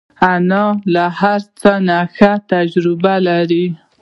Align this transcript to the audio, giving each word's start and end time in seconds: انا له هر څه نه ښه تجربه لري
انا 0.33 0.63
له 0.93 1.03
هر 1.19 1.39
څه 1.59 1.71
نه 1.87 1.99
ښه 2.15 2.31
تجربه 2.51 3.13
لري 3.27 3.65